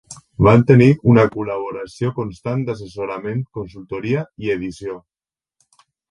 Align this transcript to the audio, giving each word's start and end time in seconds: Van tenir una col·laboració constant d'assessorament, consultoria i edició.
Van 0.45 0.61
tenir 0.69 0.85
una 1.09 1.25
col·laboració 1.33 2.09
constant 2.19 2.63
d'assessorament, 2.69 3.43
consultoria 3.59 4.23
i 4.47 4.51
edició. 4.55 4.97